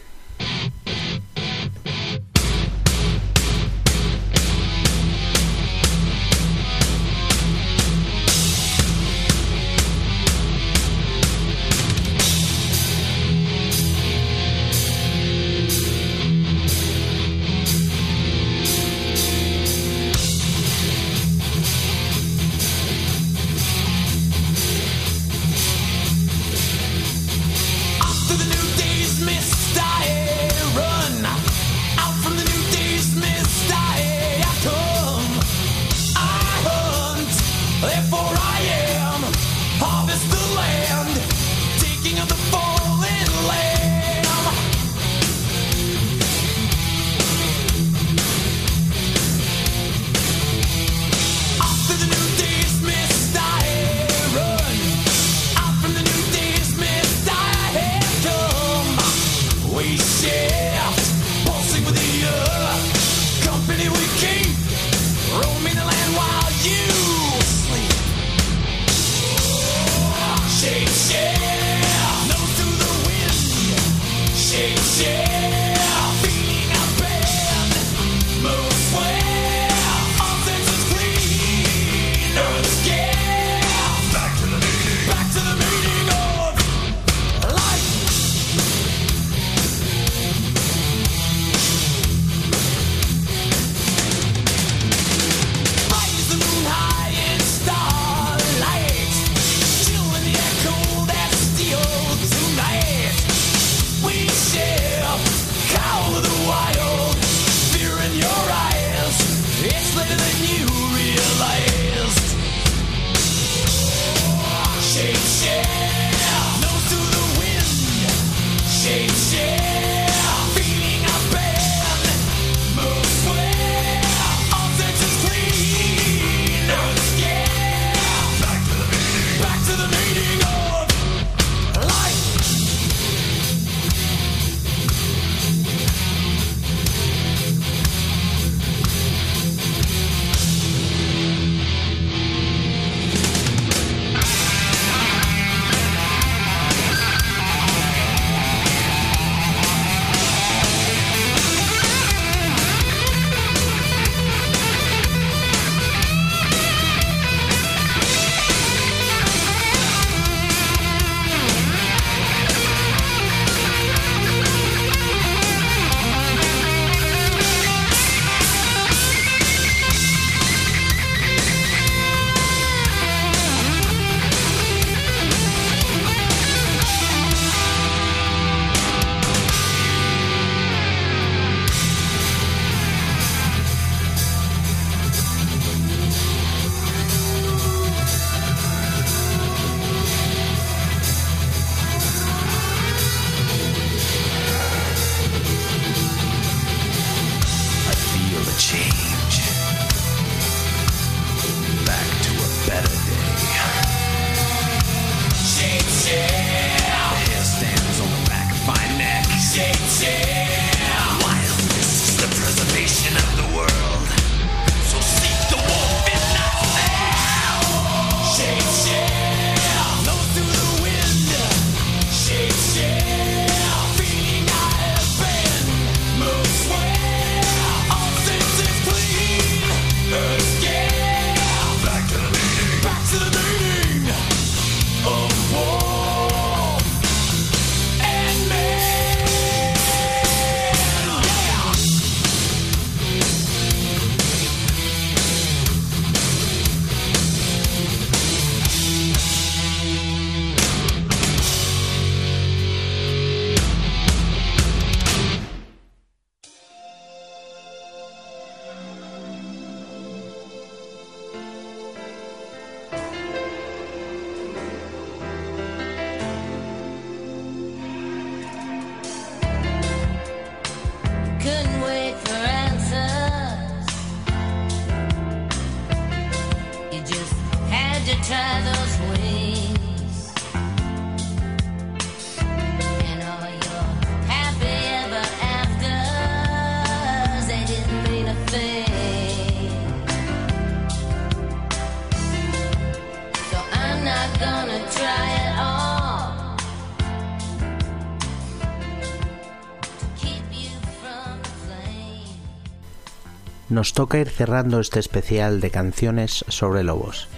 Nos 303.71 303.93
toca 303.93 304.19
ir 304.19 304.29
cerrando 304.29 304.81
este 304.81 304.99
especial 304.99 305.61
de 305.61 305.71
canciones 305.71 306.43
sobre 306.49 306.83
lobos. 306.83 307.29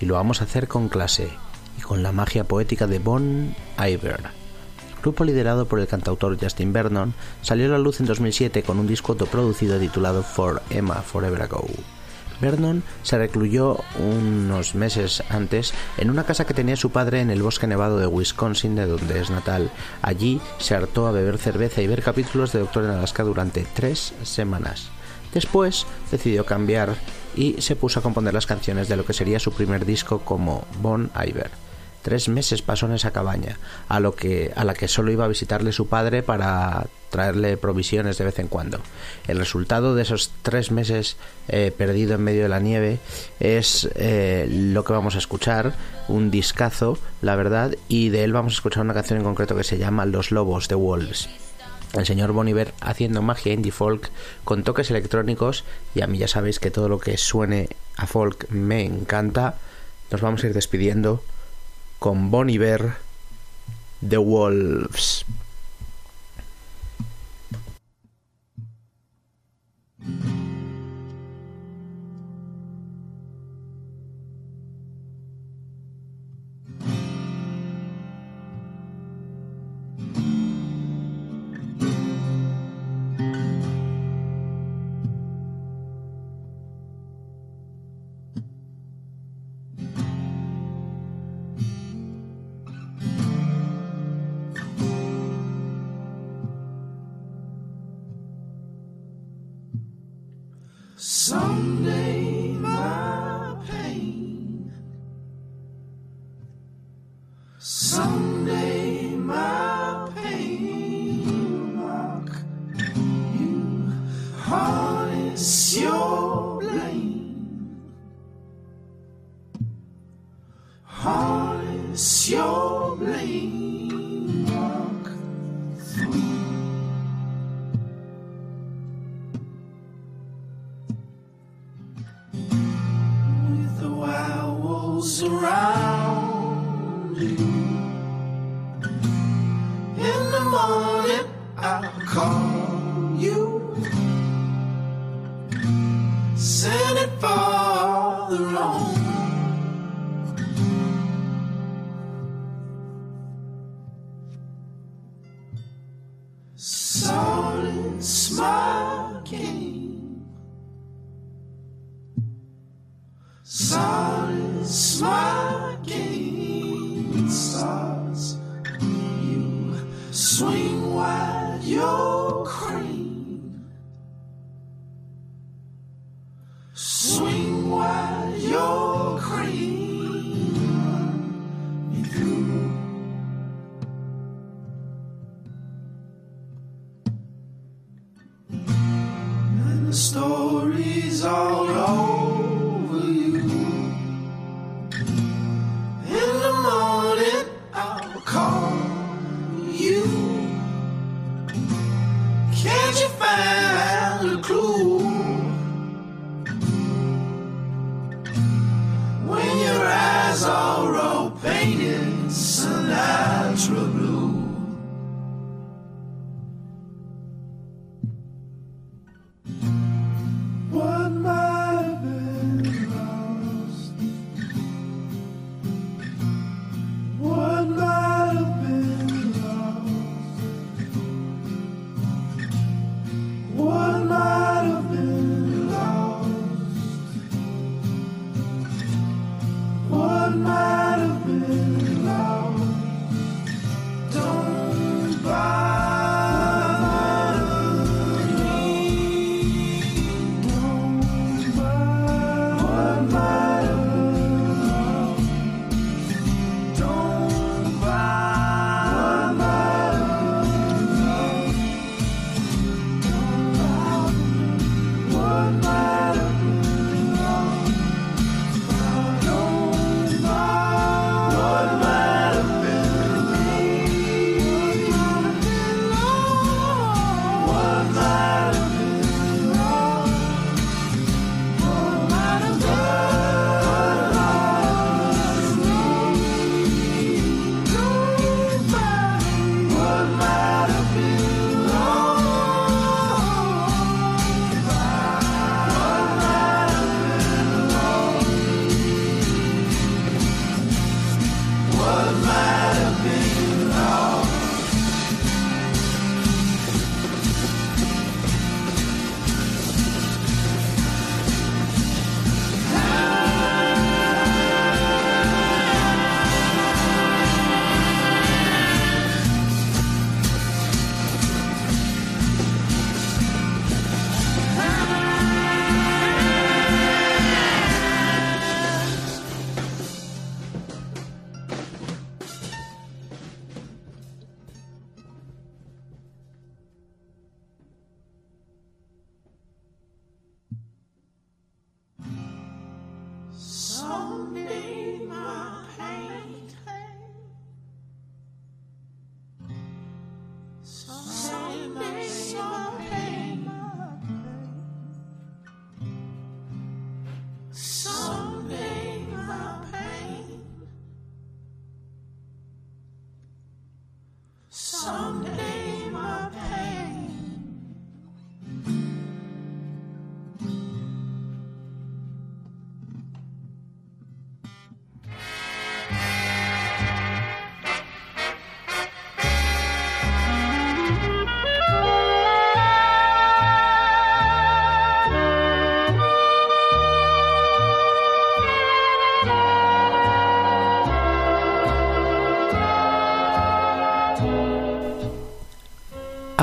Y 0.00 0.06
lo 0.06 0.14
vamos 0.14 0.40
a 0.40 0.44
hacer 0.44 0.66
con 0.66 0.88
clase 0.88 1.28
y 1.78 1.80
con 1.82 2.02
la 2.02 2.10
magia 2.10 2.42
poética 2.42 2.88
de 2.88 2.98
Bon 2.98 3.54
Iver. 3.78 4.18
Grupo 5.00 5.22
liderado 5.22 5.66
por 5.66 5.78
el 5.78 5.86
cantautor 5.86 6.36
Justin 6.42 6.72
Vernon 6.72 7.14
salió 7.42 7.66
a 7.66 7.68
la 7.68 7.78
luz 7.78 8.00
en 8.00 8.06
2007 8.06 8.64
con 8.64 8.80
un 8.80 8.88
disco 8.88 9.12
autoproducido 9.12 9.78
titulado 9.78 10.24
For 10.24 10.60
Emma 10.70 11.02
Forever 11.02 11.42
Ago. 11.42 11.64
Vernon 12.40 12.82
se 13.04 13.18
recluyó 13.18 13.78
unos 14.00 14.74
meses 14.74 15.22
antes 15.28 15.72
en 15.98 16.10
una 16.10 16.24
casa 16.24 16.46
que 16.46 16.54
tenía 16.54 16.74
su 16.74 16.90
padre 16.90 17.20
en 17.20 17.30
el 17.30 17.44
bosque 17.44 17.68
nevado 17.68 18.00
de 18.00 18.08
Wisconsin, 18.08 18.74
de 18.74 18.86
donde 18.86 19.20
es 19.20 19.30
natal. 19.30 19.70
Allí 20.02 20.40
se 20.58 20.74
hartó 20.74 21.06
a 21.06 21.12
beber 21.12 21.38
cerveza 21.38 21.80
y 21.80 21.86
ver 21.86 22.02
capítulos 22.02 22.52
de 22.52 22.58
Doctor 22.58 22.86
en 22.86 22.90
Alaska 22.90 23.22
durante 23.22 23.64
tres 23.72 24.14
semanas. 24.24 24.90
Después 25.34 25.86
decidió 26.10 26.44
cambiar 26.44 26.96
y 27.36 27.60
se 27.60 27.76
puso 27.76 28.00
a 28.00 28.02
componer 28.02 28.34
las 28.34 28.46
canciones 28.46 28.88
de 28.88 28.96
lo 28.96 29.04
que 29.04 29.12
sería 29.12 29.38
su 29.38 29.52
primer 29.52 29.84
disco 29.84 30.20
como 30.20 30.66
Bon 30.80 31.10
Iver. 31.14 31.50
Tres 32.02 32.30
meses 32.30 32.62
pasó 32.62 32.86
en 32.86 32.92
esa 32.92 33.10
cabaña, 33.10 33.58
a, 33.88 34.00
lo 34.00 34.14
que, 34.14 34.52
a 34.56 34.64
la 34.64 34.72
que 34.72 34.88
solo 34.88 35.12
iba 35.12 35.26
a 35.26 35.28
visitarle 35.28 35.70
su 35.70 35.86
padre 35.86 36.22
para 36.22 36.86
traerle 37.10 37.58
provisiones 37.58 38.16
de 38.16 38.24
vez 38.24 38.38
en 38.38 38.48
cuando. 38.48 38.80
El 39.28 39.38
resultado 39.38 39.94
de 39.94 40.02
esos 40.02 40.30
tres 40.40 40.70
meses 40.70 41.18
eh, 41.48 41.72
perdido 41.76 42.14
en 42.14 42.22
medio 42.22 42.42
de 42.42 42.48
la 42.48 42.60
nieve 42.60 43.00
es 43.38 43.90
eh, 43.96 44.48
lo 44.50 44.82
que 44.84 44.94
vamos 44.94 45.14
a 45.14 45.18
escuchar, 45.18 45.74
un 46.08 46.30
discazo, 46.30 46.96
la 47.20 47.36
verdad, 47.36 47.74
y 47.88 48.08
de 48.08 48.24
él 48.24 48.32
vamos 48.32 48.54
a 48.54 48.56
escuchar 48.56 48.82
una 48.82 48.94
canción 48.94 49.18
en 49.18 49.24
concreto 49.24 49.54
que 49.54 49.64
se 49.64 49.76
llama 49.76 50.06
Los 50.06 50.30
Lobos 50.30 50.68
de 50.68 50.76
Wolves 50.76 51.28
el 51.94 52.06
señor 52.06 52.32
Boniver 52.32 52.72
haciendo 52.80 53.22
magia 53.22 53.52
indie 53.52 53.72
folk 53.72 54.10
con 54.44 54.62
toques 54.62 54.90
electrónicos 54.90 55.64
y 55.94 56.02
a 56.02 56.06
mí 56.06 56.18
ya 56.18 56.28
sabéis 56.28 56.60
que 56.60 56.70
todo 56.70 56.88
lo 56.88 57.00
que 57.00 57.16
suene 57.16 57.68
a 57.96 58.06
folk 58.06 58.48
me 58.50 58.84
encanta. 58.84 59.56
Nos 60.10 60.20
vamos 60.20 60.42
a 60.44 60.48
ir 60.48 60.54
despidiendo 60.54 61.22
con 61.98 62.30
Boniver 62.30 62.94
The 64.08 64.18
Wolves. 64.18 65.24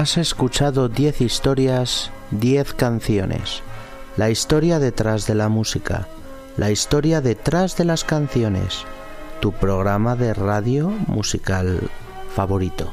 Has 0.08 0.16
escuchado 0.16 0.88
10 0.88 1.20
historias, 1.20 2.12
10 2.32 2.76
canciones. 2.76 3.62
La 4.16 4.30
historia 4.30 4.80
detrás 4.80 5.28
de 5.28 5.36
la 5.36 5.50
música, 5.50 6.08
la 6.56 6.72
historia 6.72 7.20
detrás 7.20 7.76
de 7.76 7.84
las 7.84 8.06
canciones. 8.06 8.86
Tu 9.42 9.52
programa 9.52 10.16
de 10.16 10.34
radio 10.34 10.88
musical 11.08 11.90
favorito. 12.34 12.90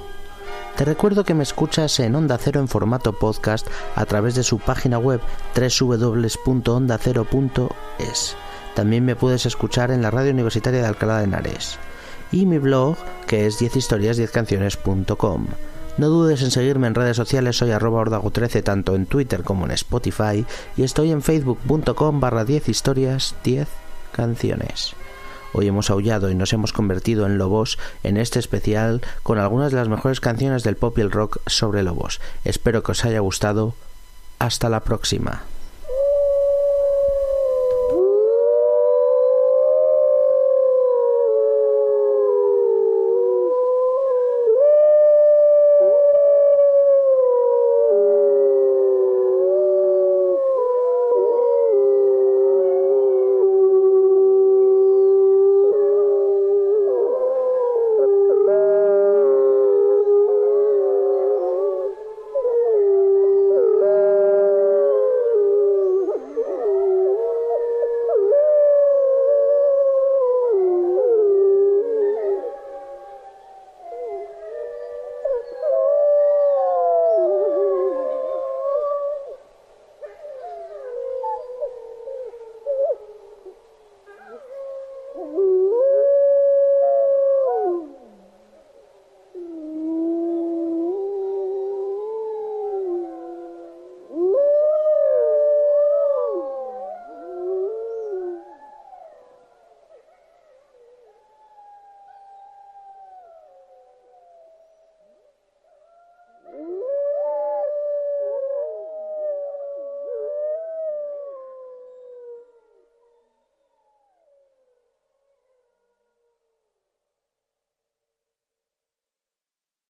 Te 0.77 0.85
recuerdo 0.85 1.23
que 1.23 1.35
me 1.35 1.45
escuchas 1.45 2.01
en 2.01 2.17
Onda 2.17 2.37
Cero 2.37 2.59
en 2.59 2.67
formato 2.67 3.13
podcast 3.13 3.69
a 3.95 4.05
través 4.07 4.35
de 4.35 4.43
su 4.43 4.59
página 4.59 4.99
web 4.99 5.21
www.ondacero.es. 5.55 8.37
También 8.75 9.05
me 9.05 9.15
puedes 9.15 9.47
escuchar 9.47 9.93
en 9.93 10.03
la 10.03 10.11
radio 10.11 10.33
universitaria 10.33 10.81
de 10.81 10.89
Alcalá 10.89 11.19
de 11.19 11.25
Henares. 11.27 11.79
Y 12.33 12.45
mi 12.45 12.59
blog, 12.59 12.97
que 13.29 13.47
es 13.47 13.63
10historias10canciones.com. 13.63 15.47
No 15.97 16.09
dudes 16.09 16.43
en 16.43 16.51
seguirme 16.51 16.89
en 16.89 16.97
redes 16.97 17.17
sociales, 17.17 17.57
soy 17.57 17.71
arroba 17.71 18.03
ordago13 18.03 18.65
tanto 18.65 18.97
en 18.97 19.07
Twitter 19.07 19.45
como 19.45 19.65
en 19.65 19.71
Spotify 19.71 20.45
y 20.77 20.83
estoy 20.83 21.13
en 21.13 21.23
facebook.com 21.23 22.19
barra 22.19 22.45
10 22.45 22.69
historias 22.69 23.37
10 23.45 23.69
canciones. 24.11 24.95
Hoy 25.53 25.69
hemos 25.69 25.91
aullado 25.91 26.31
y 26.31 26.35
nos 26.35 26.53
hemos 26.53 26.73
convertido 26.73 27.27
en 27.27 27.39
lobos 27.39 27.79
en 28.03 28.17
este 28.17 28.41
especial 28.41 29.03
con 29.23 29.39
algunas 29.39 29.71
de 29.71 29.79
las 29.79 29.89
mejores 29.89 30.19
canciones 30.19 30.65
del 30.65 30.75
pop 30.77 30.99
y 30.99 31.03
el 31.03 31.13
rock 31.13 31.39
sobre 31.47 31.85
lobos. 31.85 32.21
Espero 32.45 32.83
que 32.83 32.91
os 32.91 33.05
haya 33.05 33.21
gustado. 33.21 33.75
Hasta 34.41 34.69
la 34.69 34.81
próxima. 34.81 35.45